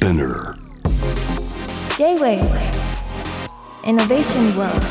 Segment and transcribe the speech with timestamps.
[0.00, 0.56] Spinner.
[1.98, 2.40] J-Wave.
[3.84, 4.82] Innovation World.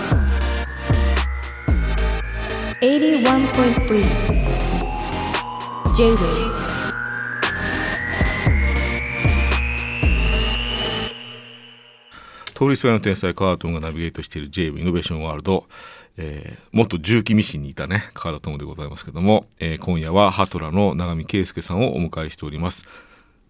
[2.80, 4.06] 81.3
[5.96, 6.70] J-Wave.
[12.54, 15.66] 通りすがりの天才カートンがナビゲートしている j w イノベーションワールド、
[16.18, 22.86] えー、元重機ミシンにいたねカードトムでございますけども、えー、今夜はハトラの永見圭介さんをお迎えしております。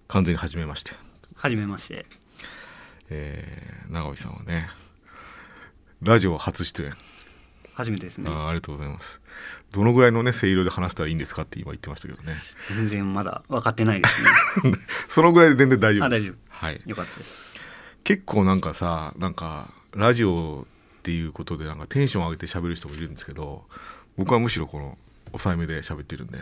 [0.07, 1.08] 完全に初めまして
[1.41, 2.05] はじめまして。
[3.09, 4.67] えー、永見さんはね
[6.01, 6.91] ラジオ初出演。
[7.75, 8.29] 初めてですね。
[8.29, 9.21] あありがとうございます。
[9.71, 12.33] どのぐらいのね声量で話したらいいんですかって今言ってましたけどね。
[12.67, 14.29] 全然まだ分かってないですね。
[15.07, 16.25] そのぐらいで全然大丈夫です。
[16.25, 16.65] あ大丈夫。
[16.65, 16.81] はい。
[16.85, 17.49] よかったです。
[18.03, 20.67] 結構なんかさなんかラジオ
[20.99, 23.65] っていうことでなんかテンション上げて喋る人もいるんですけど
[24.17, 24.97] 僕はむしろこの
[25.27, 26.39] 抑えめで喋ってるんで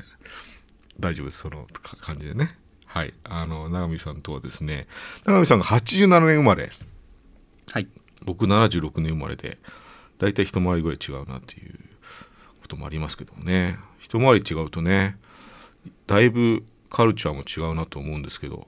[1.00, 1.38] 大丈夫です。
[1.42, 3.14] そのか感じでねはい。
[3.24, 4.88] あの永見さんとはですね
[5.26, 6.72] 永見さんが87年生まれ。
[7.72, 7.88] はい。
[8.24, 9.60] 僕76年生まれで
[10.18, 11.74] 大体一回りぐらい違うなっていう
[12.62, 13.78] こともありますけどもね。
[14.02, 15.18] 一回り違うとね
[16.08, 18.68] だいぶカルチャーも違うなと思うんですけど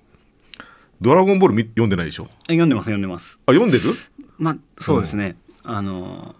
[0.99, 2.27] 「ドラゴンボール」み読んでないでしょ？
[2.49, 3.39] え読んでます読んでます。
[3.45, 3.93] あ読んでる？
[4.37, 6.35] まあそうですね、あの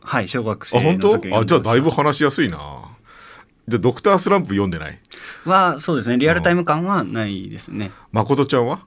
[0.00, 1.12] はい小学生あ本当？
[1.14, 1.56] の時は読んでました。
[1.56, 2.95] あじゃあだいぶ話しやすいな
[3.68, 4.98] じゃあドクタースランプ読んでない？
[5.44, 6.18] はそうですね。
[6.18, 7.90] リアルタイム感はないですね。
[8.12, 8.80] 誠ちゃんは？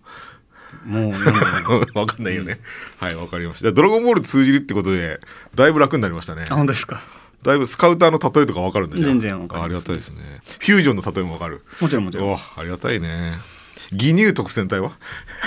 [0.85, 1.63] もう読んでない
[1.95, 2.59] わかんないよね、
[2.97, 3.71] はいわかりました。
[3.71, 5.19] ドラゴンボール通じるってことで
[5.55, 6.45] だいぶ楽になりましたね。
[6.49, 7.01] あ本当ですか？
[7.41, 9.61] だいぶスカウターの例えとかわかるんだじゃあ全然わかります。
[9.61, 10.17] あありがたいですね。
[10.59, 11.63] フュージョンの例えもわかる。
[11.81, 12.33] もちろんもちろん。
[12.33, 13.39] おありがたいね。
[13.91, 14.91] 義乳特選隊は？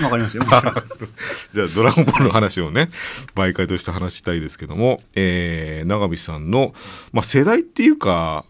[0.03, 0.43] わかりますよ。
[1.55, 2.89] じゃあドラゴンボールの話をね
[3.37, 6.75] 媒介として話したいですけども、えー、永見さんの、
[7.13, 8.45] まあ、世代っていうか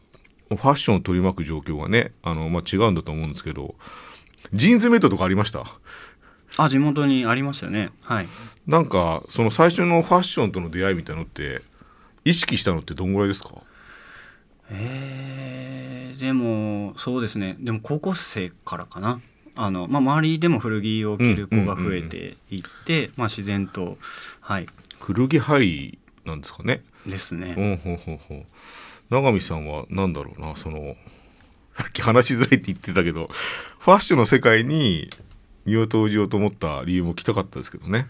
[0.56, 3.74] ファッションを取り巻く状況がねあの、まあ、違うんだと思うんですけど
[4.52, 5.64] ジーンズメイトとかありました？
[6.58, 7.90] あ地元にありましたよね。
[8.04, 8.26] はい。
[8.66, 11.62] なんかその最初のファッションとの出会いみたいのって
[12.24, 13.50] 意識したのってどんぐらいですか？
[14.70, 17.56] えー、でもそうですね。
[17.58, 19.20] でも高校生からかな。
[19.54, 23.98] あの、まあ、周りでも古着を着る子が増えていって、まあ、自然と
[24.40, 24.66] はい。
[25.00, 25.60] 古着範
[26.24, 26.82] なんですかね？
[27.06, 28.46] ですね、うんほんほんほん
[29.12, 30.96] 永見さんは何だろうなその
[31.74, 33.28] さっき話しづらいって言ってたけど
[33.78, 35.10] ファッションの世界に
[35.66, 38.08] 身を投じようと思った理由も聞きたかったですけどね。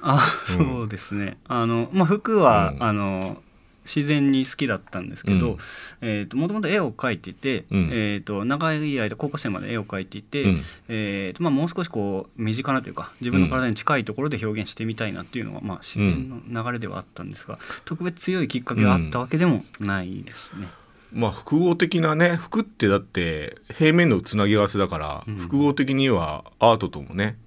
[0.00, 2.82] あそうですね、あのまあ服は、うん。
[2.82, 3.42] あの
[3.86, 5.58] 自然に好きだったんですけど、うん。
[6.02, 7.90] えーともともと絵を描いていて、うん。
[7.92, 10.62] えー、と長い間高校生まで絵を描いていて、うん。
[10.88, 20.68] えーとまあ、もう少しこう身近なというか自分の体に近いところで表現してみたいなっていうのが、まあ、自然の流れではあったんですが、特別強いきっかけがあったわけでもないですね。
[21.12, 25.36] まあ複合的なね服ってだって平面のつなぎ合わせだから、うん。
[25.36, 27.38] 複合的にはアートともね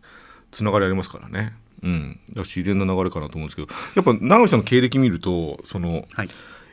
[0.51, 2.19] つながりありますからねうん。
[2.35, 6.29] 自然な流れかなと思うんですけどやっぱ永見さんの経歴見るとそのはい、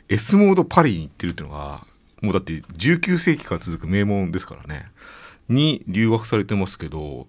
[0.09, 1.85] S モードパリに行ってるっていうのが
[2.21, 4.85] もうだって19世紀から続く名門ですからね。
[5.49, 7.27] に留学されてますけど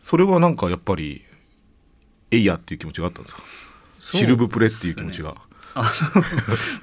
[0.00, 1.22] それはなんかやっぱり
[2.30, 3.42] えいやっていう気持ちがあったんですか？
[4.00, 5.34] シルブプレっていう気持ちが。
[5.80, 6.08] あそう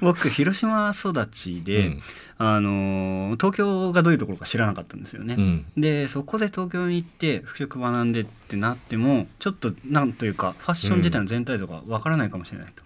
[0.00, 2.02] 僕広島育ちで、うん
[2.38, 5.36] あの東京がどういうところか知らなかったんですよね。
[5.38, 12.82] うんでそこで東京に行って服飾学んでってなってもちょっとなんというかファッション自体の全体像がわからないかもしれないと。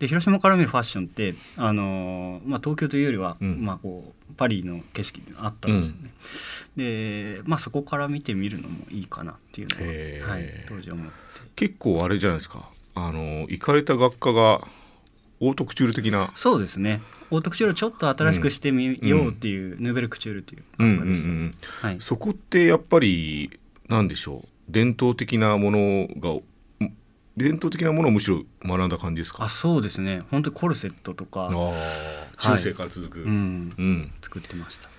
[0.00, 6.10] で広島から見るファッションって、あのまあ、東京というよりは、うんまあ、こうパリの景色があったんですよね。
[7.36, 11.12] で、まあ、そこから見てみるのもいいかなっていうのは、はい、当時思って。
[11.54, 14.66] 結構あれじゃないですかあの行かれた学科が
[15.40, 16.30] オートクチュール的な。
[16.34, 17.00] そうですね。
[17.30, 20.64] オートクチュールをちょっと新しくしてみようっていう、ヌーベルクチュールっていう。
[20.78, 23.58] うんうんうんはい、そこってやっぱり
[23.88, 24.48] なんでしょう。
[24.68, 26.92] 伝統的なものがん
[27.36, 29.44] 伝統的なものをむしろ学んだ感じですか？
[29.44, 30.20] あそうですね。
[30.30, 31.48] 本当にコルセットとか、
[32.38, 34.12] 中世から続く、うん、うん。
[34.22, 34.90] 作ってました。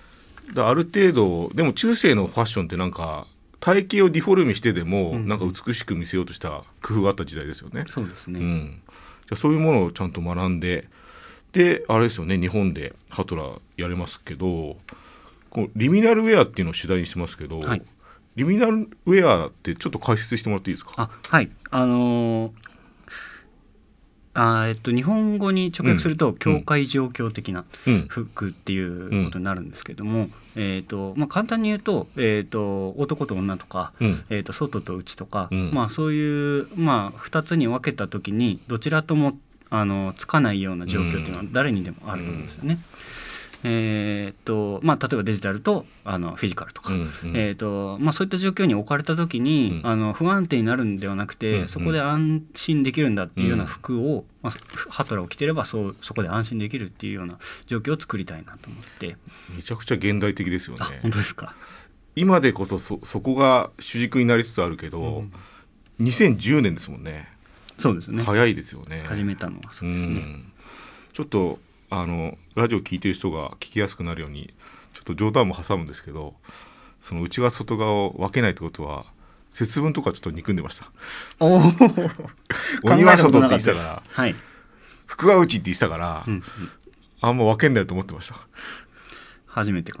[0.54, 3.26] だある程度でも中世のファッションってなんか
[3.60, 5.28] 体型をディフォルメしてでも、うん。
[5.28, 7.84] なんか美しく見せようとした工夫があった時代ですよね。
[7.86, 8.82] そうですね、うん、
[9.36, 10.88] そういうものをちゃんと学んで
[11.52, 14.76] であれですよね日本でハトラーやれますけど
[15.50, 17.82] こうリミナルウェアっていうのを主題にしてますけど、はい。
[18.36, 20.92] リミナルウェアってちょっと解説してもらっていいですか？
[20.96, 21.50] あはい。
[21.70, 22.52] あのー
[24.34, 28.06] あーえっと、日本語に直訳すると、境界状況的なうん。
[28.08, 34.24] 服っていうことになるんですけども、えーとまあ、簡単に言うと,、えー、と男と女とか、うん。
[34.30, 35.70] えー、と外と内とか、うん。
[35.72, 39.36] まあ、そういう、まあ、2つに分けた時にどちらとも
[39.68, 42.78] あのつかないような状況っていうのは誰にでもあるんですよね。
[43.64, 47.08] えーとまあ、例えばデジタルとあのフィジカルとか、うんうん。
[47.36, 49.90] えーとまあ、そういった状況に置かれた時に、うん。
[49.90, 51.68] あの不安定になるんではなくて、うんうん。
[51.68, 53.68] そこで安心できるんだっていうようなうん。
[53.68, 54.52] 服を、まあ、
[54.90, 59.16] ハトラを着てればそうそこで安心できるっていうような状況を作りたいなと思って、
[59.54, 60.78] めちゃくちゃ現代的ですよね。
[60.82, 61.54] あ本当ですか？
[62.14, 65.24] 今でこそそそこが主軸になりつつあるけど、
[66.00, 67.28] 2010年ですもんね。
[67.78, 68.22] そうですね。
[68.22, 69.04] 早いですよね。
[69.06, 70.14] 始めたのはそうですね。
[70.20, 70.52] ん。
[71.12, 71.58] ちょっと
[71.94, 74.54] あのラジオ聞いてる人が聞きやすくなるように
[74.94, 76.32] ちょっと冗談も挟むんですけど
[77.02, 79.04] その内側外側を分けないってことは
[79.50, 80.90] 節分とかちょっと憎んでました。
[81.38, 82.24] おー。
[82.90, 84.34] 鬼は外って言ってたからはい、
[85.04, 86.42] 福は内って言ってたから、うんうん。
[87.20, 88.36] あんま分けんないと思ってました。
[89.46, 89.98] 初めてか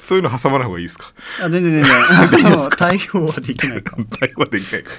[0.00, 1.12] そういうの挟まない方がいいですか？
[1.42, 1.92] あ全然全然。
[2.48, 3.96] あの対応はできないか。
[3.98, 4.90] も 対話できないか。
[4.90, 4.96] ら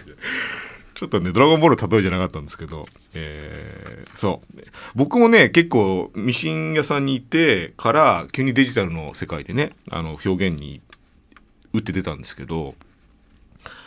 [0.99, 4.61] ちょっとね「ドラゴンボール」例えじゃなかったんですけど、えーそう。
[4.95, 10.81] 僕もね結構ミシン屋さんに行ってから急にデジタルの世界でねあの表現に
[11.71, 12.75] 打って出たんですけど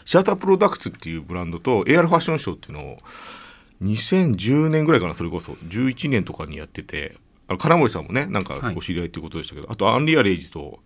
[0.07, 2.99] シアタープロダクツっていうブランドと AR ファッションショーっていうのを
[3.83, 5.53] 2010年ぐらいかなそれこそ。
[5.53, 7.15] 11年とかにやってて
[7.47, 8.75] あの金森さんもねなんかはい。
[8.75, 10.81] お知り合いっていうことでしたけど、あとアンリアレイジと、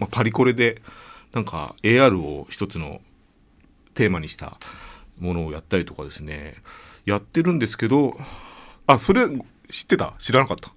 [0.00, 0.82] まあ、パリコレで
[1.32, 3.00] なんか AR を一つの
[3.94, 4.58] テーマにした
[5.18, 6.54] ものをやったりとかですね。
[7.04, 8.16] やってるんですけど
[8.86, 9.26] あそれ
[9.70, 10.14] 知ってた？
[10.18, 10.70] 知らなかった。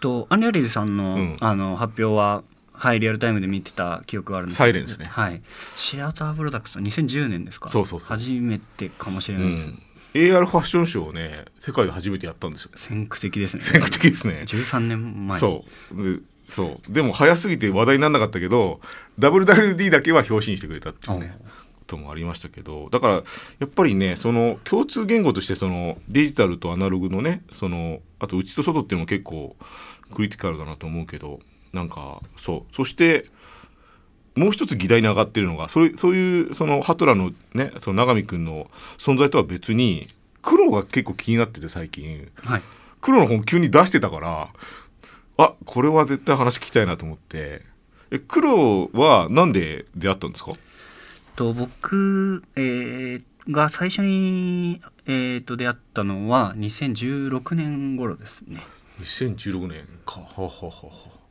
[0.00, 1.36] とアンリアリーズさんの,、うん。
[1.40, 2.42] あの発表は
[2.72, 5.06] はいリアルタイムで見てた記憶があるんですサイレンですね。
[5.06, 5.42] はい。
[5.74, 7.68] シアタープロダクツ2010年ですか？
[7.70, 9.82] そうそうそう初めてかもしれうないです、ん。
[10.14, 13.62] AR ファッションショーをね世界で初めてやったんですよ先駆的ですね。
[13.62, 14.44] 先駆的ですね。
[14.46, 15.40] 13年前。
[15.40, 16.02] そう。
[16.02, 16.92] でそう。
[16.92, 18.80] でも早すぎて話題にならなかったけど
[19.18, 21.36] WWD だけは表紙にしてくれたっていうね
[21.86, 23.22] こともありましたけどだからや
[23.64, 29.56] っぱりねその共通言語としてそのデジタルとアナログのねそのあと内と外っていうのも結構
[30.14, 31.38] クリティカルだなと思うけど
[31.72, 32.74] なんかそう。
[32.74, 33.26] そして
[34.34, 40.08] もう一つ議題に上がってるのがそれそういうそのハトラのねその永見君の存在とは別に
[40.42, 42.28] 黒が結構気になってて最近。
[42.36, 42.62] はい。
[43.00, 44.48] 黒の本急に出してたから
[45.38, 47.62] あこれは絶対話聞きたいなと思って。
[48.10, 50.52] え黒はなんで出会ったんですか？
[51.36, 58.60] と僕、えーが最初に、えー、と出会ったのは2016年頃ですね。
[59.00, 60.20] 2016年か。
[60.20, 60.72] はははは。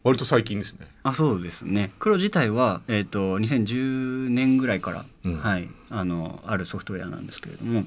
[0.03, 0.87] 割と最近ですね。
[1.03, 1.91] あそうですね。
[1.99, 5.37] 黒自体は、えー、と2010年ぐらいから、うん。
[5.37, 7.83] はい、あのあるソフトウェアなんですけれども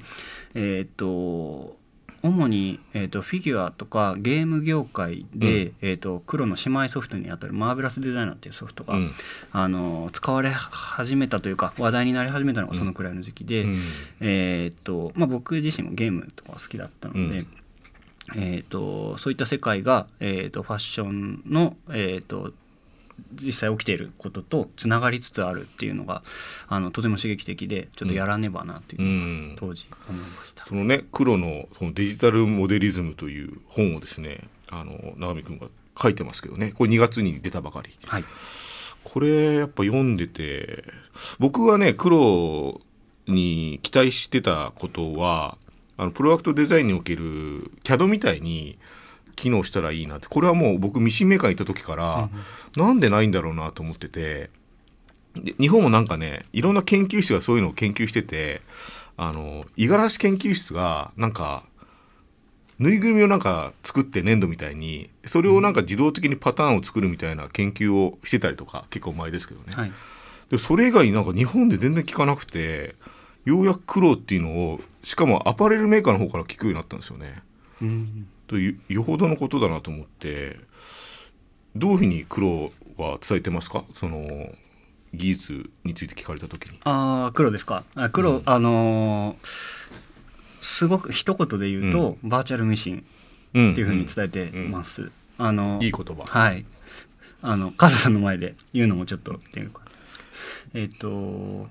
[0.55, 1.76] えっ、と
[2.28, 5.75] 主に、えー、とフィギュアとかゲーム業界で、うん。
[5.82, 9.10] えー、と黒の姉妹ソフトにあたるマーベラスデザイナーっていうソフトが、うん。
[9.52, 13.76] あの使われ始めたというか話題になり始めたのがそのくらいの時期で、うん。
[14.20, 17.46] えーっとまあ、僕自身もゲームとか好きだったので、うん。
[18.36, 22.52] えーっとそういった世界が、えーっとファッションの、えーっと
[23.35, 26.23] 実際起きていることとつながりつつあるっていうのが
[26.69, 29.55] あのとても刺激的でちょっとやらねばなといううのん。
[29.55, 30.67] が当時思いました。
[30.67, 35.69] そのね黒のそのデジタルモデリズムという本をですねあの永見君が
[36.00, 37.91] 書いてますけどねこれ2月に出たばかり。
[38.06, 38.25] はい、
[39.05, 40.85] これやっぱ読んでて
[41.38, 42.81] 僕はね黒
[43.26, 45.59] に期待してたことは
[45.97, 48.79] あのプロダクトデザインにおける CAD みたいに
[49.38, 50.29] 機能したらいいなって。
[50.29, 52.29] これはもう僕ミシンメーカーに行った時から、
[52.76, 54.50] なんでないんだろうなと思ってて。
[55.35, 58.62] で日本もなんかねいろんな研究室がそういうのを研究してて
[59.16, 61.64] あの五十嵐研究室がなんか
[62.78, 69.92] ぬいぐるみをなんか作って粘土みたいにそれをなんか自動的にパターンを作るみたいな研究をしてたりとか結構前ですけどね、はい。
[70.50, 72.95] でそれ以外になんか日本で全然聞かなくて
[73.45, 77.42] ようやく苦労っていうのをしかもアパレルメーカーの方から聞くようになったんですよね。
[77.83, 80.59] うんというよほどのことだなと思って
[81.76, 83.85] どういうふうに苦労は伝えてますか？
[83.93, 84.49] その
[85.14, 86.81] 技術について聞かれた時に。
[86.85, 87.85] ああ黒ですか？
[87.95, 89.37] あ黒、うんあのー
[90.61, 93.05] すごく一言で言うと、バーチャルミシン
[93.55, 95.12] うんっていうふうに伝えてます。
[95.38, 96.25] あのいい言葉。
[96.26, 96.64] はい。
[97.43, 99.83] あのカズさんの前で言うのもちょっとっていうか。
[100.75, 101.69] えっ、と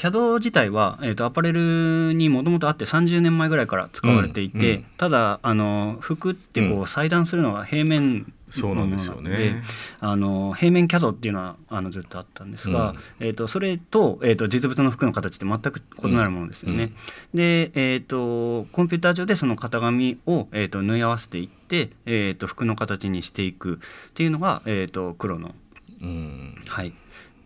[0.00, 9.62] CAD 自体は、えー、とアパレルにもともとあって30年前ぐらいから使われていて、うんうんただあの服ってこうう裁断するのが平面そうなんですよね。
[10.00, 16.92] あの平面 CAD っていうのはあのずっとあったんですが、うんえー、とそれと,、えー、と実物の服の形って全く異なるものですよね。
[17.32, 25.54] で、えー、とコンピューター上でその型紙を、えー、と縫い合わせていって、えー、と服の形にしていくっていうのが、えー、と黒の、
[26.02, 26.92] うんはい、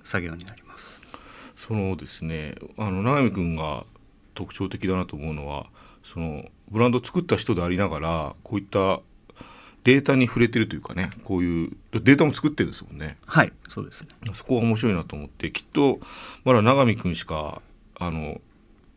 [0.02, 0.63] 作業になります。
[1.56, 3.84] そのですねあの永見君が
[4.34, 5.66] 特徴的だなと思うのは
[6.02, 9.00] そのブランドを作った人でありながらこういった
[9.84, 13.16] データに触れてるというかねこういうデータも作ってるんですもんね。
[13.26, 14.08] はいそうですね。
[14.32, 16.00] そこは面白いなと思ってきっと
[16.44, 17.60] まだ永見君しか
[17.98, 18.40] あの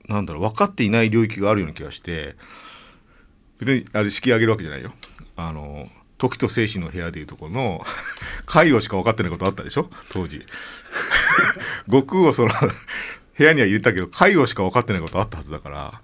[0.08, 2.36] なんだろう分かっていない領域があるような気がして
[3.60, 4.94] 別にあれ式上げるわけじゃないよ。
[5.36, 7.86] あの時と精神の部屋でいうところの
[8.46, 9.90] 介護しか分かってないことあったでしょ？
[10.10, 10.46] 当時。
[11.88, 12.50] 悟空をその
[13.38, 16.02] 部屋には入れたけど介護しか分かってないことあったはずだから。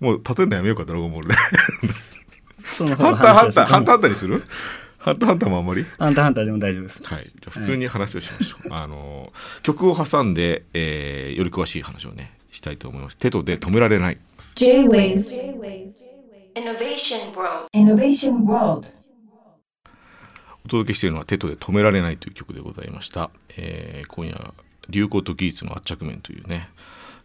[0.00, 1.34] もう例えるのやめようかドラゴンボールで。
[1.34, 4.42] ハンターハンターハンターハンターにする？
[4.98, 5.84] ハンターハンターもあんまり？
[5.98, 7.02] ハンターハンターでも大丈夫です。
[7.02, 8.68] はい、じゃあ普通に話をしましょう。
[8.74, 9.32] あの
[9.62, 13.16] 曲を挟んで、えーより詳しい話をねしたいと思います。
[13.16, 14.18] テトで止められない。
[14.56, 15.93] J-Wave
[16.56, 17.68] Innovation World.
[17.74, 18.88] Innovation World.
[20.64, 23.30] お届けしているのはテトで止められないという曲でございました。
[23.56, 24.54] えー今夜
[24.88, 26.68] 流行と技術の圧着面というね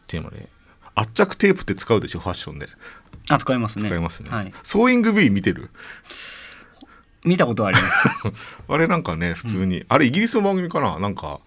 [0.07, 0.49] テーマで。
[0.95, 2.19] 圧着テープって使うでしょ？
[2.19, 2.67] ファッションで。
[3.29, 3.87] あ使いますね。
[3.87, 4.29] 使いますね。
[4.31, 5.69] はい、ソーイング B 見てる？
[7.25, 8.09] 見たことはあります。
[8.67, 10.97] あれなんかね普通に、あれイギリスの番組かな？
[10.99, 11.39] なんか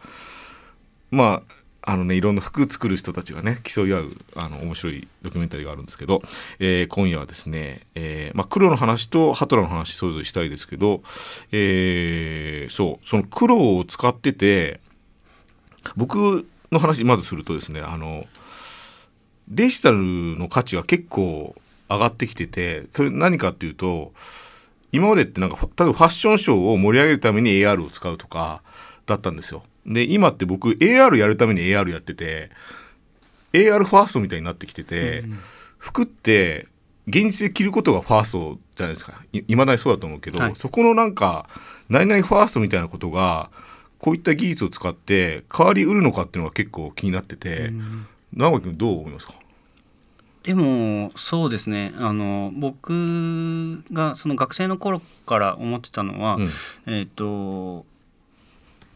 [1.10, 6.22] まああのねいろんな服作る人たちがね競い合うあの面白いドキュメンタリーがあるんですけど、
[6.58, 11.02] えー今夜はですね、えーまあ、黒の話とハトラの話それぞれしたいですけど、
[11.50, 14.80] えーそうその黒を使ってて
[15.96, 18.24] 僕の話まずするとですねあの
[19.48, 21.54] デジタルの価値が結構
[21.90, 24.12] 上がってきててそれ何かっていうと
[24.92, 28.62] 今までってなんか例えばファッションショーを盛り上げるために AR を使うとか
[29.06, 29.62] だったんですよ。
[29.86, 32.50] で今って僕 AR やるために AR やってて
[33.52, 35.24] AR ファーストみたいになってきてて、
[35.78, 36.68] 服って
[37.06, 39.20] 現実で着ることがファーストじゃないですか。
[39.32, 40.54] いいまだにそうだと思うけど、はい。
[40.56, 41.48] そこのなんか
[41.88, 43.50] 何々ファーストみたいなことが
[43.98, 47.72] こういった技術を使って変わりうるのかっていうのが結構気になってて、
[48.32, 49.34] 直樹君どう思いますか？
[50.44, 51.92] でもそうですね。
[51.98, 56.50] あの僕がその学生の頃から思ってたのは、うん。
[56.86, 57.84] えっ、と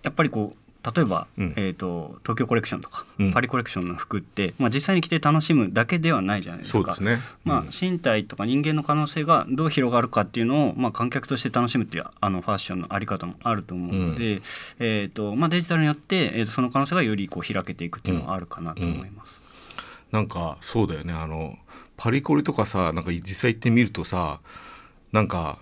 [0.06, 6.78] やっぱりこう例えば、うんえー、と東京コレクションとか、うんパリコレクションの服って、まあ、実際に着て楽しむだけではないじゃないですか。
[6.78, 7.18] そうですね。
[7.44, 14.42] まあうん、身体とか人間の可能性がどう広がるかっていうのを、まあ、観客として楽しむっていうあのファッションのあり方もあると思うので、
[14.78, 19.42] えーとまあ、デジタルによって、えーとその可能性がよりこう開けていくっていうのはあるかなと思います。
[20.12, 21.56] なんかそうだよねあの
[21.96, 24.40] パリコレとかさなんか実際行ってみるとさ
[25.12, 25.58] なんか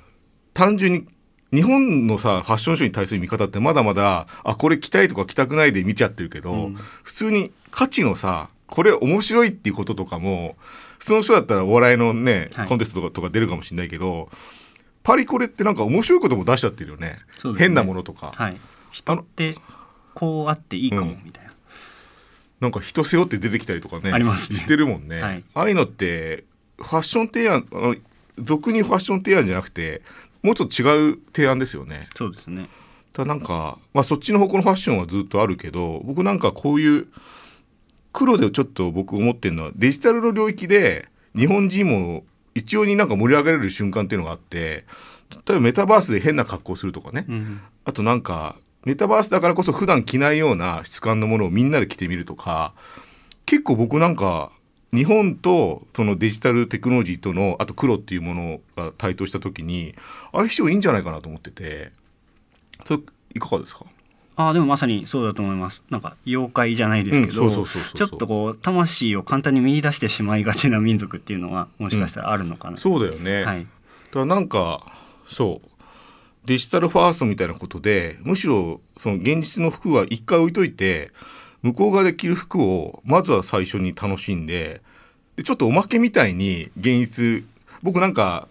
[0.52, 1.06] 単純に
[1.54, 6.74] 日本のさファッションショーに対する見方ってまだまだあこれ着たいとか着たくないで見ちゃってるけど、うん。
[6.74, 10.56] 普通に価値のさこれ面白いっていうこととかも
[10.98, 12.68] 普通の人だったらお笑いのね、はい。
[12.68, 14.28] コンテストとかとか出るかもしれないけど
[15.04, 17.18] パリコレってなんか面白いことも出しちゃってるよね。
[17.44, 17.52] ね。
[17.56, 18.56] 変なものとか、はい、
[18.90, 19.54] 人って
[20.14, 21.22] こうあっていいかもうん。
[21.24, 21.52] みたいな。
[22.60, 24.58] なんか人背負って出てきたりとかねありますね。
[24.58, 25.44] してるもんね、はい。
[25.54, 26.44] ああいうのって
[26.78, 27.96] ファッション提案あの
[28.38, 30.02] 俗にファッション提案じゃなくて
[30.44, 32.08] もうちょっと違う提案ですよね。
[32.14, 32.68] そうですね。
[33.14, 37.06] ただなんか、まあ、そっちの方向のファッションはずっとあるけど僕なんかこういう
[38.12, 42.24] 黒でちょっと僕思ってるのはデジタルの領域で日本人も
[42.54, 44.84] 一応になんか盛り上げられる瞬間っていうのがあって
[45.30, 47.60] 例えばメタバースで変な格好するとかね、うん。
[47.84, 52.74] あとなんかメタバースだからこそ普段着ないような質感のものをみんなで着てみるとか
[53.46, 54.52] 結構僕なんか
[54.94, 59.94] 日本とそのデジタルテクノロジーとのあと黒っていうものが台頭した時に
[60.32, 61.92] 相性いいんじゃないかなと思ってて。
[62.84, 63.00] それ
[63.34, 63.86] いかがですか？
[64.36, 65.82] ああでもまさにそうだと思います。
[65.90, 73.60] なんか妖怪じゃないですけど、ちょっとこう魂を簡単に見出してしまいがちな民族っていうのはもしかしたらあるのかな、そうだよね、はい。
[73.60, 73.66] だ
[74.10, 74.84] からなんか
[75.28, 75.68] そう。
[76.46, 81.10] デジタルファーストみたいなことでむしろその現実の服は一回置いといて
[81.64, 84.82] 向こう側で着る服をまずは最初に楽しんで
[85.36, 87.44] でちょっとおまけみたいに現実
[87.82, 88.48] 僕なんか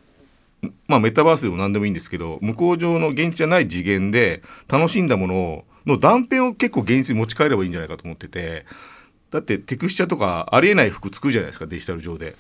[0.88, 8.66] まあメタバースでも何でもいいんですけど向こう上の現実じゃない次元で楽しんだものをの断片を結構現実に持ち帰ればいいんじゃないかと思ってて
[9.30, 12.36] だってテクスチャとかありえない服作るじゃないですかデジタル上で。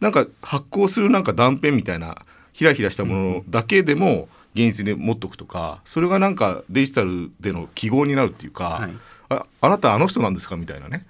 [0.00, 2.22] なんか発光するなんか断片みたいな
[2.52, 8.92] ひらひらしたものだけでも現実で持っとくとかそれがなんかデジタルでの記号になるっていうか、はい
[9.30, 10.56] ああなたあの人なんですか？
[10.56, 11.06] みたいなね。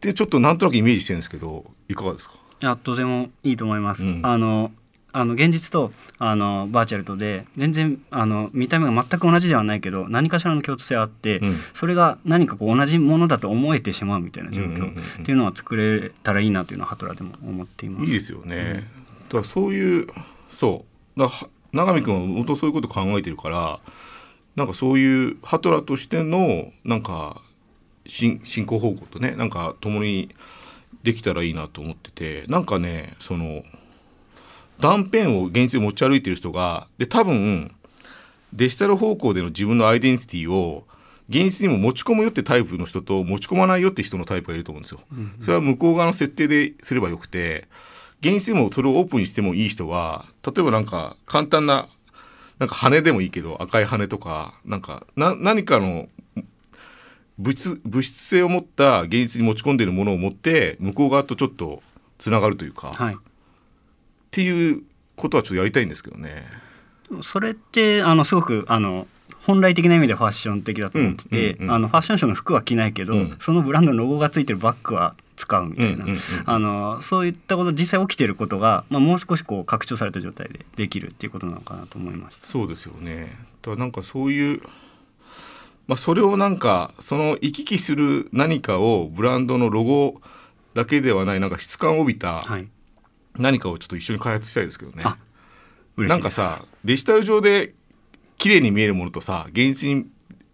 [0.00, 2.36] でちょっとなんとなくイメージしてるんですけどいかがですか？
[2.62, 4.20] いやとてもいいと思います、うん。
[4.22, 4.70] あの
[5.12, 11.56] あの現実とあのバーチャルとで全然あの見た目が全く同じではないけど何かしらの共通性あって、うん。
[11.72, 18.06] それが何かこう同じものだと思えてしまうみたいな状況うんうんうんうんっていうのは作れたらいいなというのはハトラでも思っています。
[18.06, 18.88] いいですよね、
[19.28, 20.06] だからそういう
[20.50, 20.84] そ
[21.16, 21.20] う。
[21.20, 23.80] だからは永見君は本当そういうこと考えてるから
[24.56, 27.40] なんかそういうハトラとしてのなんか
[28.06, 30.34] 進進行方向とねなんか共に
[31.02, 33.62] できたらいいなと思っててなんかねその
[34.78, 37.74] 断片を現実に持ち歩いてる人がで多分
[38.52, 40.84] デジタル方向での自分のアイデンティティを
[41.28, 45.00] 現実にも持ち込むよってタイプの人と持ち込まないよって人のタイプがいると思うんですよ。
[45.40, 47.66] それは向こう側の設定ですればよくて
[48.20, 51.88] 現実にもそれをオープンにしてもいい人は例えばなんか簡単な
[52.58, 56.08] なんか羽でもいいけど赤い羽とかなんかな何かの
[57.38, 61.82] 物質物質性を持った現実に持ち込んでいるものを持って向こう側とちょっと
[62.18, 63.16] つながるというか、っはい
[64.30, 64.82] ていう
[65.14, 66.42] ことはちょっとやりたいんですけどね。
[67.22, 69.06] それってあのすごくあの
[69.46, 76.06] 本来的な意味でファッション的だと思ってて、あのファッションショーの服は着ないけど、うんそのブランドのロゴがついてるバッグは使うみたいな、
[76.46, 82.46] あのそういったこと実際起きてることが、まあ、もう少しこう拡張された状態でできるっていうことなのかなと思いました。
[82.46, 83.36] そうですよね。
[83.62, 84.62] だからなんかそういう、
[85.86, 90.20] まあ、それをなんかその行き来する何かをブランドのロゴ
[90.72, 92.68] だけではないなんか質感を帯びたはい、
[93.36, 95.02] 何かをちょっと一緒に開発したいですけどね。
[95.04, 95.18] あ
[95.96, 97.74] 嬉しないんかさデジタル上で
[98.38, 100.06] 綺麗に見えるものとさ現実に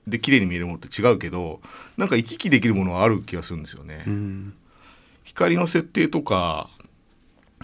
[0.07, 1.61] で綺麗に見えるものって違うけど
[1.97, 4.05] なんか行き来できるものはある気がするんですよね。
[4.07, 4.55] うん。
[5.25, 6.69] 光の設定とか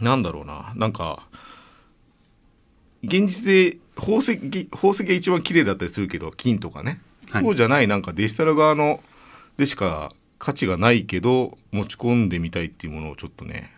[0.00, 0.72] なんだろうな。
[0.76, 1.26] なんか
[3.02, 7.42] 現実で宝石宝石が一番綺麗だったりするけど金とかね、はい。
[7.42, 9.00] そうじゃないなんかデジタル側の
[9.56, 13.72] でしか価値がないけど持ち込んでみたいっていうものをちょっとね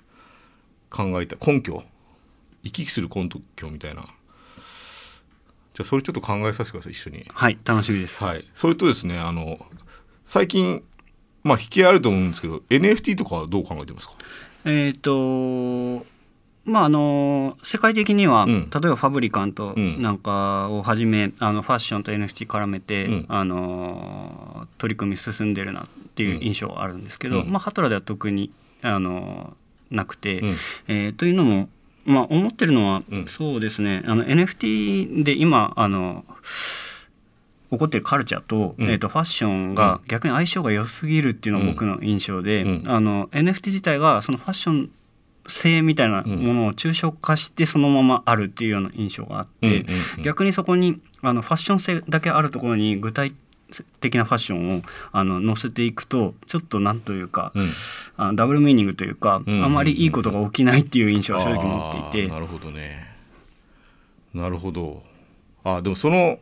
[0.90, 1.36] 考えた。
[1.44, 1.82] 根拠。
[2.64, 4.04] 行き来する根拠みたいな
[5.78, 7.24] じゃあそれちょっと考えさせてください一緒に。
[7.32, 8.24] はい楽しみです。
[8.24, 9.58] はい、それとですねあの
[10.24, 10.82] 最近
[11.44, 14.14] まあ引きあると思うんですけど NFT とかはどう考えてますか？
[14.64, 16.04] えっ、と
[16.64, 18.70] まああの世界的には、うん。
[18.70, 20.02] 例えばファブリカントうん。
[20.02, 23.26] なんかをはじめ、あのファッションと NFT 絡めて、うん。
[23.28, 27.50] あの取り組み進んでるなっていう印象はあるんですけど、うん。
[27.52, 28.50] まあ、ハトラでは特に
[28.82, 29.56] あの
[29.90, 30.56] なくて、うん。
[30.88, 31.68] えーというのも、
[32.08, 33.26] まあ、思ってるのは、うん。
[33.26, 34.02] そうですね。
[34.06, 36.24] あの NFT で今あの
[37.70, 38.90] 起こってるカルチャーと,、うん。
[38.90, 42.84] えー、とファッションが逆に相性が良すぎるっていうのが僕の印象で、うん。
[42.86, 44.90] あの NFT 自体がそのファッション
[45.46, 49.84] 性みたいなものを抽象化してそのままあるっていうような印象があって、
[50.22, 53.34] 逆にそこにあのファッション性だけあるところに具体
[54.00, 57.68] 的なファッションをあの載せていくとちょっとなんというか、うん。
[58.16, 59.64] あのダブルミーニングというか、うん。
[59.64, 62.28] あまりいいことが起きないっていう印象は正直持っていて。
[62.28, 63.06] なるほどね。
[64.34, 65.02] なるほど。
[65.64, 66.38] あでもその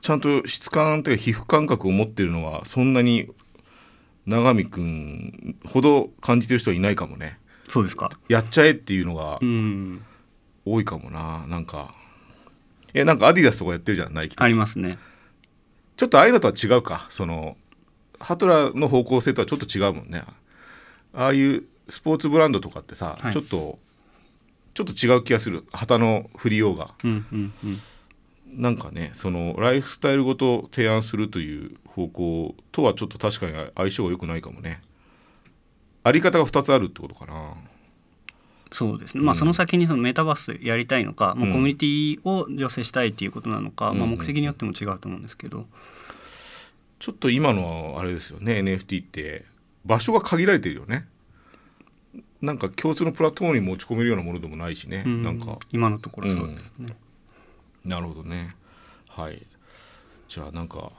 [0.00, 3.28] ちゃんと質感というか皮膚感覚を持ってるのはそんなに
[4.26, 7.38] 永見くんほど感じてる人はいないかもね。
[7.68, 8.10] そうですか。
[8.28, 10.02] やっちゃえっていうのがうん。
[10.64, 11.94] 多いかもななんか。
[12.94, 14.44] えなんかアディダスとかやってるじゃんナイキとか。
[14.44, 14.98] ありますね
[15.98, 17.06] ちょっとああいうのとは違うか。
[17.10, 17.56] その
[18.20, 20.22] ハトラーの方向性とはちょっと違うもんね。
[21.12, 23.32] ああいうスポーツブランドとかってさ、はい。
[23.32, 23.78] ちょっと
[24.74, 25.64] ちょっと違う気がする。
[25.72, 26.94] 旗の振りようが。
[27.02, 27.78] うんうんうん。
[28.62, 34.80] なんかねそのライフスタイルごと提案するという方向とはちょっと確かに相性が良くないかもね。
[36.04, 37.56] あり方が2つあるってことかな
[38.70, 45.66] そうですね、まあ、その先にそのメタバースやりたいのか、もうコミュニティを醸成したいっていうことなのか、まあ、うん目的によっても違うと思うんですけど、
[46.98, 49.44] ちょっと今のはあれですよね NFT って
[49.84, 51.06] 場所が限られてるよね。
[52.40, 55.22] なんか共通のプラットフォームに持ち込めるようなものでもないしね、うん。
[55.22, 55.58] なんか。
[55.72, 56.96] 今のところそうですね、
[57.84, 58.54] なるほどね。
[59.08, 59.44] はい。
[60.28, 60.92] じゃあなんか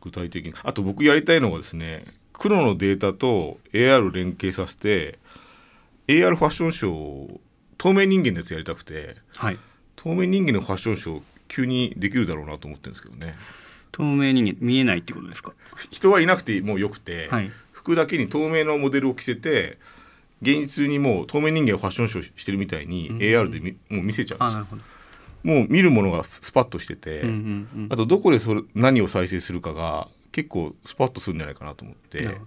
[0.00, 0.54] 具体的に。
[0.62, 5.18] あと僕やりたいのはですね黒のデータと AR を連携させて
[6.10, 7.40] AR ファッションショーを
[7.78, 9.58] 透明人間のやつやりたくてはい。
[9.96, 13.34] 透明人間のファッションショー急にできるだろうなと思ってるんですけどね。
[13.92, 15.52] 透明人間見えないってことですか？
[15.90, 17.50] 人はいなくてもうよくて、はい。
[17.72, 19.78] 服だけに透明のモデルを着せて
[20.42, 24.78] 現実にもう透明人間をファッションショーしてるみたいに AR でみもう見せちゃうんですよ。
[25.42, 27.34] もう見るものがスパッとしてて、うんうん
[27.74, 32.38] うんあとどこでそれ何を再生するかが結構スパッとするんじゃないかなと思って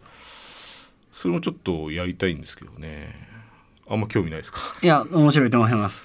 [1.11, 3.32] それもちょっとやりたいんですけどね
[3.87, 4.59] あんま興味ないですか？
[4.81, 6.03] いや面白いと思います。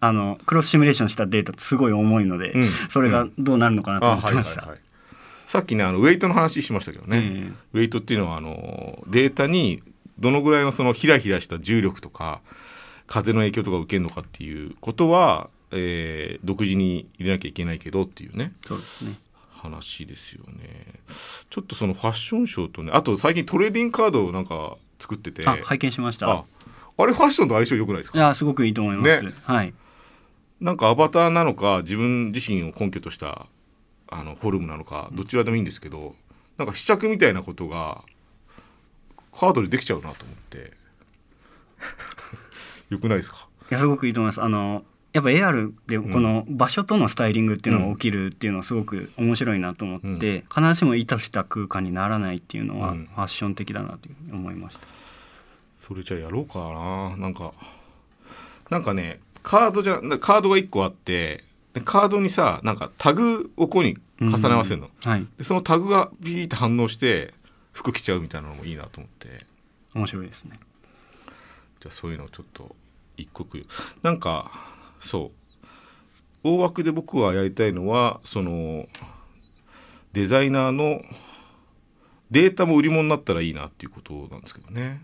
[0.00, 2.70] あのクロスシミュレーションしたデータすごい重いので、うん。
[2.88, 4.78] それがどうなるのかなと思ってました、はい
[5.48, 9.82] さっきねあのウェイトの話しましたけどね、えウェイトっていうのはあのデータに
[10.18, 12.42] どのぐらいのそのひらひらした重力とか
[13.06, 18.52] 風の影響とかを受けるのかっていうことは、えー独自に入れなきゃいけないけどっていうね。
[18.66, 19.14] そうですね。
[19.50, 20.84] 話ですよね。
[21.48, 25.48] ちょっとそのファッションショーとねあと最近トレーディングカードをなんか作ってて。
[25.48, 26.44] あ拝見しました
[26.98, 28.18] ああれファッションと相性良くないですか？
[28.18, 29.32] いやすごくいいと思います、ね。
[29.44, 29.72] はい。
[30.60, 33.46] なんかアバターなのか自分自身を根拠とした
[34.08, 36.16] あのフォルムなのかどちらでもいいんですけど
[36.56, 38.02] なんか試着みたいなことが
[39.32, 40.72] カードでできちゃうなと思って。
[42.90, 43.48] よくないですか？
[43.70, 44.42] やすごくいいと思います。
[44.42, 44.82] あの
[45.12, 50.44] やっぱ AR でこの場所とのスタイリングっていうのが起きるっていうのはすごく面白いなと思って、うん。
[50.48, 53.06] 必ずしも意図した空間にならないっていうのはうん。
[53.06, 54.86] ファッション的だなと思いました、
[55.88, 57.16] それじゃあやろうかな。
[57.16, 57.54] なんか
[58.68, 65.26] なんかねカードじゃカードが1個あってでカードにさなんかタグをここに重ね合わせるの、はい。
[65.38, 67.32] でそのタグがビーって反応して
[67.72, 69.46] 服着ちゃうみたいなのもいいなと思って。
[69.94, 70.52] 面白いですね。
[71.80, 72.76] じゃあそういうのをちょっと
[73.16, 73.64] 一刻
[74.02, 74.50] なんか
[75.00, 75.38] そう。
[76.44, 78.86] 大枠で僕はやりたいのはその
[80.12, 81.02] デザイナーの
[82.30, 85.02] データも売り物になったらいいなっていうことなんですけどね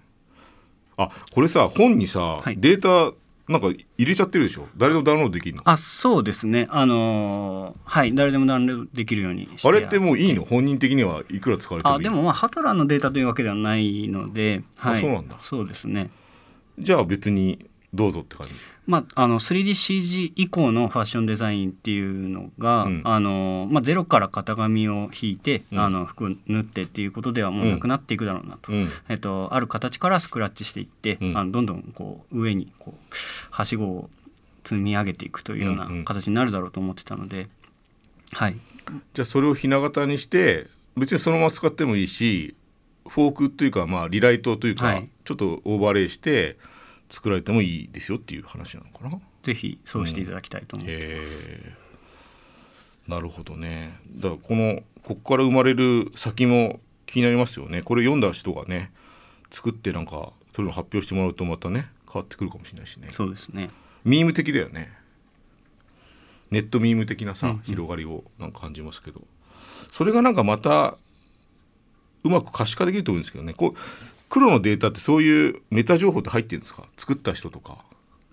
[0.96, 2.56] あこれさ本にさ、はい。
[2.58, 4.68] データなんか入れちゃってるでしょ？
[4.76, 5.62] 誰でもダウンロードできるの？
[5.66, 6.66] ああそうですね。
[6.70, 10.44] あのーはい誰でもダウンロードできるようにしてれってもういいの？
[10.44, 15.36] 本人的にはいくら使われてもあでもまあハトラーのデータというわけではないので、はい、あそうなんだ。
[15.40, 16.08] そうですね。
[16.78, 18.52] じゃあ別にどうぞって感じ
[18.86, 23.02] まあ、あの 3DCG 以降のファッションデザインっていうのが、うん。
[23.04, 25.80] あのまあ、ゼロから型紙を引いて、うん。
[25.80, 28.90] あの服を縫ってっていうことではもうなくなっていくだろうなと、うん。
[29.08, 31.36] えっと、ある形からスクラッチしていって、うん。
[31.36, 33.14] あのどんどんこう上にこう
[33.50, 34.10] はしごを
[34.64, 37.48] 積み上げていくというような形になるだろうと思ってたので、
[38.32, 38.56] はい、
[39.12, 40.66] じゃあそれをひな形にして
[40.96, 42.56] 別にそのまま使ってもいいし
[43.06, 45.08] フォークというかまあリライトというか、はい。
[45.24, 46.56] ちょっとオーバーレイして
[47.08, 49.20] 作られてもいいですよっていう話なのかな。
[49.42, 51.04] ぜひそうしていただきたいと思います。
[51.04, 51.74] へえ
[53.08, 53.98] なるほどね。
[54.16, 57.82] だからこのここから生まれる先も気になりますよね。
[57.82, 58.92] これ読んだ人がね
[59.50, 63.10] 作ってなんかそれを発表してもらうとまたね変わってくるかもしれないしね。
[63.12, 63.68] そうですね。
[64.04, 64.90] ミーム的だよね。
[66.50, 67.62] ネットミーム的なさ、うんうん。
[67.62, 69.22] 広がりをなんか感じますけど。
[69.90, 70.96] それがなんかまた
[72.22, 73.52] うまく可視化できると思うんですけどね。
[73.52, 73.78] こう
[74.34, 76.88] 黒のデータってそういうメタ情報って入ってるんですか？
[76.96, 77.78] 作った人とか。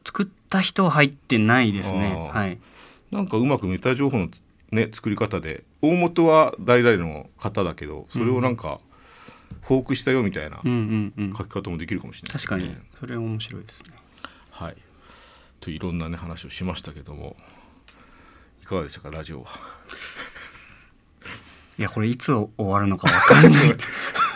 [0.04, 2.16] 作った人は入ってないですね。
[2.34, 2.58] はい、
[3.12, 8.80] なんかうまくメタ情報のつね作り方で大元は誰々の方だけどそれをなんか
[9.62, 11.36] フォークしたよみたいなうんうんうん。
[11.38, 12.80] 書き方もできるかもしれないです確ね、かに。
[13.00, 13.92] それは面白いですね。
[14.50, 14.76] はい。
[15.60, 17.36] といろんなね話をしましたけども。
[18.64, 19.46] いかがでしたかラジオは。
[21.78, 23.70] いやこれいつ終わるのかわかんない。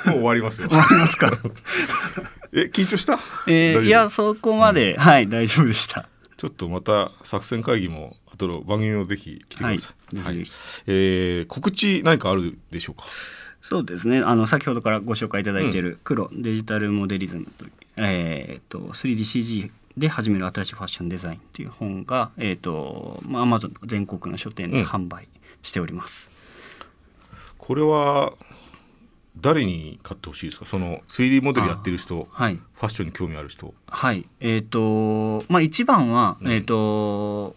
[0.08, 0.70] もう終わりますよ。
[0.70, 1.32] 終わりますか。
[2.54, 3.20] え緊張した？
[3.48, 6.08] えーいやそこまで、はい大丈夫でした。
[6.38, 10.18] ちょっとまた作戦会議もあとの番組もぜひ来てください。
[10.18, 10.52] はいぜひ
[10.88, 13.06] えー告知何かあるでしょうか？
[13.62, 14.20] そうですね。
[14.20, 25.28] あの先ほどからご紹介いただいている黒デジタルモデリズムというえー、と 3DCG で始める新しいファッションデザインという本がえっ、とまあ Amazon 全国の書店で販売
[25.64, 26.30] しております。
[27.58, 28.34] これは
[29.42, 30.66] 誰に買ってほしいですか？
[30.66, 32.56] その 3D モデルやってる人、はい。
[32.56, 33.74] ファッションに興味ある人。
[33.88, 37.56] はい、えっ、とまあ一番は、うんえっ、と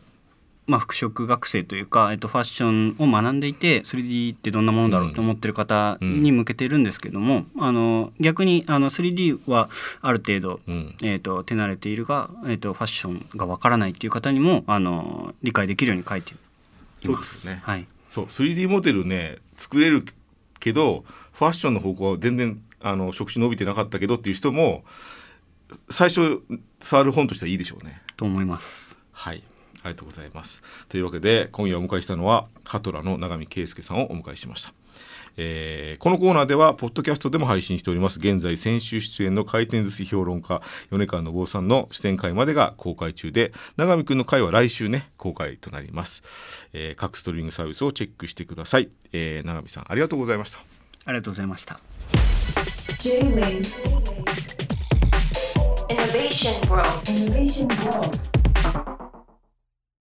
[0.67, 9.71] まあ服飾学生というか、えっとファッションを学んでいて 3D ってどんなものだろうと思ってる方に向けてるんですけども、あの逆にあの 3D は
[10.03, 10.95] ある程度、うん。
[11.03, 16.37] えー、と手慣れているが、えー、とファッションがわからないっていう方にもあの理解できるように書いてい
[17.05, 17.21] そうま。
[17.21, 17.61] ですすね。
[17.63, 20.05] はい、そう 3D モデルね作れる
[20.61, 24.85] けどファッションの方向は全然あの職種伸びてなかったけどっていう人も
[25.91, 26.43] 最初
[26.81, 28.03] 触る本としてはいいでしょうね。
[28.17, 28.99] と思います。
[29.13, 29.43] はい。
[29.83, 30.63] ありがとうございます。
[30.89, 34.78] というわけで今夜お迎えしたのはハトラの永見圭介さんをお迎えしました。
[35.39, 38.19] えーこのコーナーではポッドキャストでも配信しております。
[38.19, 46.23] 現在先週出演の回転寿司評論家米川信夫さんの出演回までが公開中で永見くんの回は来週ね公開となります、
[46.73, 50.59] えー各ストリーミングサービスをチェックしてください、えー永見さんありがとうございました。
[51.05, 51.81] ありがとうございました。
[52.99, 53.63] J-Wave
[55.89, 56.89] Innovation World.
[57.07, 58.38] Innovation World